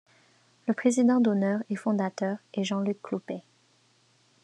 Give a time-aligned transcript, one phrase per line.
[0.67, 3.43] Le président d'honneur et fondateur est Jean-Luc Cloupet.